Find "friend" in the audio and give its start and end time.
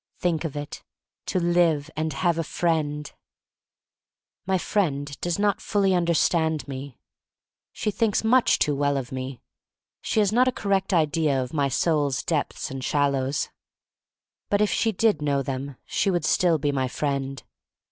2.43-3.05, 4.97-5.21, 16.87-17.43